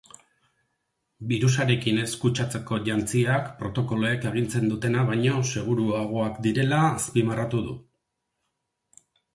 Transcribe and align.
Birusarekin 1.31 1.99
ez 2.05 2.07
kutsatzeko 2.23 2.79
jantziak 2.89 3.53
protokoloek 3.61 4.27
agintzen 4.31 4.69
dutena 4.75 5.05
baino 5.11 5.45
seguruagoak 5.53 6.45
direla 6.49 6.85
azpimarratu 6.91 7.65
du. 7.71 7.81